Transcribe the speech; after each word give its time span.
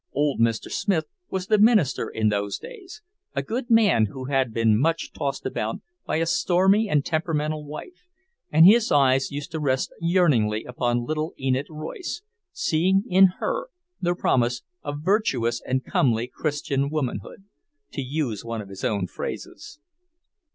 Old 0.13 0.39
Mr. 0.39 0.71
Smith 0.71 1.05
was 1.29 1.45
the 1.45 1.59
minister 1.59 2.09
in 2.09 2.29
those 2.29 2.57
days, 2.57 3.03
a 3.35 3.43
good 3.43 3.69
man 3.69 4.07
who 4.07 4.25
had 4.25 4.51
been 4.51 4.79
much 4.79 5.13
tossed 5.13 5.45
about 5.45 5.75
by 6.07 6.15
a 6.15 6.25
stormy 6.25 6.89
and 6.89 7.05
temperamental 7.05 7.63
wife 7.63 8.07
and 8.51 8.65
his 8.65 8.91
eyes 8.91 9.29
used 9.31 9.51
to 9.51 9.59
rest 9.59 9.93
yearningly 10.01 10.63
upon 10.63 11.05
little 11.05 11.35
Enid 11.39 11.67
Royce, 11.69 12.23
seeing 12.51 13.03
in 13.07 13.27
her 13.37 13.67
the 14.01 14.15
promise 14.15 14.63
of 14.81 15.03
"virtuous 15.03 15.61
and 15.67 15.85
comely 15.85 16.25
Christian 16.25 16.89
womanhood," 16.89 17.43
to 17.91 18.01
use 18.01 18.43
one 18.43 18.59
of 18.59 18.69
his 18.69 18.83
own 18.83 19.05
phrases. 19.05 19.79